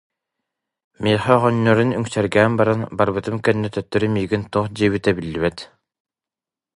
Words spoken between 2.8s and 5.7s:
барбытым кэннэ төттөрү миигин туох диэбитэ биллибэт